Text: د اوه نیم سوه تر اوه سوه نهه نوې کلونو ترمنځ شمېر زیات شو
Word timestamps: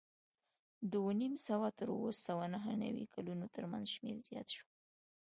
د 0.91 0.93
اوه 1.01 1.13
نیم 1.19 1.33
سوه 1.47 1.67
تر 1.79 1.87
اوه 1.95 2.11
سوه 2.25 2.45
نهه 2.53 2.73
نوې 2.83 3.05
کلونو 3.15 3.45
ترمنځ 3.55 3.85
شمېر 3.95 4.17
زیات 4.29 4.47
شو 4.55 4.65